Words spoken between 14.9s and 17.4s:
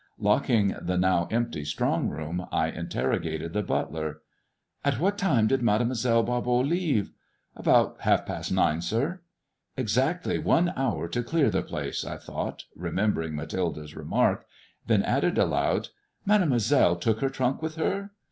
added aloud," Made moiselle took her